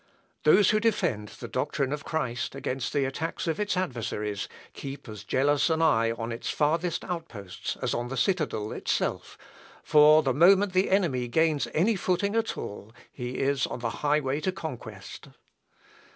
Those 0.45 0.71
who 0.71 0.79
defend 0.79 1.27
the 1.29 1.47
doctrine 1.47 1.93
of 1.93 2.03
Christ 2.03 2.55
against 2.55 2.91
the 2.91 3.05
attacks 3.05 3.45
of 3.45 3.59
its 3.59 3.77
adversaries 3.77 4.49
keep 4.73 5.07
as 5.07 5.23
jealous 5.23 5.69
an 5.69 5.79
eye 5.79 6.09
on 6.09 6.31
its 6.31 6.49
farthest 6.49 7.03
outposts 7.05 7.77
as 7.83 7.93
on 7.93 8.07
the 8.07 8.17
citadel 8.17 8.71
itself, 8.71 9.37
for 9.83 10.23
the 10.23 10.33
moment 10.33 10.73
the 10.73 10.89
enemy 10.89 11.27
gains 11.27 11.67
any 11.75 11.95
footing 11.95 12.35
at 12.35 12.57
all 12.57 12.91
he 13.11 13.37
is 13.37 13.67
on 13.67 13.77
the 13.77 13.89
highway 14.01 14.39
to 14.41 14.51
conquest. 14.51 15.27